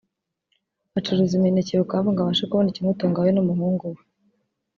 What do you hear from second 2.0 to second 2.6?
ngo abashe